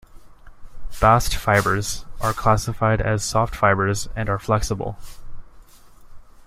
[0.99, 4.97] Bast fibres are classified as soft fibres, and are flexible.